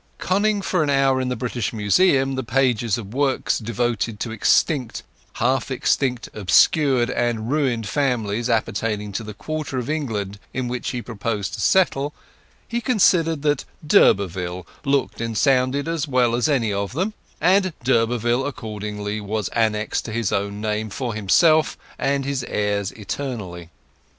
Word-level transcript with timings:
Conning 0.17 0.63
for 0.63 0.81
an 0.81 0.89
hour 0.89 1.21
in 1.21 1.29
the 1.29 1.35
British 1.35 1.71
Museum 1.71 2.33
the 2.33 2.41
pages 2.41 2.97
of 2.97 3.13
works 3.13 3.59
devoted 3.59 4.19
to 4.21 4.31
extinct, 4.31 5.03
half 5.33 5.69
extinct, 5.69 6.27
obscured, 6.33 7.11
and 7.11 7.51
ruined 7.51 7.87
families 7.87 8.49
appertaining 8.49 9.11
to 9.11 9.23
the 9.23 9.35
quarter 9.35 9.77
of 9.77 9.91
England 9.91 10.39
in 10.55 10.67
which 10.67 10.89
he 10.89 11.03
proposed 11.03 11.53
to 11.53 11.61
settle, 11.61 12.15
he 12.67 12.81
considered 12.81 13.43
that 13.43 13.63
d'Urberville 13.85 14.65
looked 14.83 15.21
and 15.21 15.37
sounded 15.37 15.87
as 15.87 16.07
well 16.07 16.33
as 16.33 16.49
any 16.49 16.73
of 16.73 16.93
them: 16.93 17.13
and 17.39 17.71
d'Urberville 17.83 18.47
accordingly 18.47 19.21
was 19.21 19.49
annexed 19.49 20.05
to 20.05 20.11
his 20.11 20.31
own 20.31 20.59
name 20.59 20.89
for 20.89 21.13
himself 21.13 21.77
and 21.99 22.25
his 22.25 22.43
heirs 22.47 22.91
eternally. 22.93 23.69